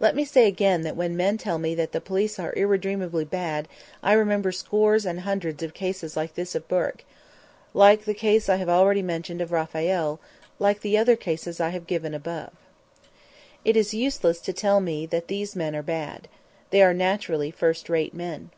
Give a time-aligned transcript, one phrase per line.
[0.00, 3.68] Let me again say that when men tell me that the police are irredeemably bad
[4.02, 7.04] I remember scores and hundreds of cases like this of Bourke,
[7.72, 10.18] like the case I have already mentioned of Raphael,
[10.58, 12.50] like the other cases I have given above.
[13.64, 16.26] It is useless to tell me that these men are bad.
[16.70, 18.50] They are naturally first rate men.